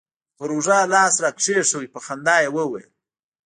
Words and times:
پر 0.37 0.49
اوږه 0.53 0.77
يې 0.81 0.89
لاس 0.93 1.13
راكښېښوو 1.23 1.91
په 1.93 1.99
خندا 2.05 2.35
يې 2.43 2.49
وويل. 2.55 2.87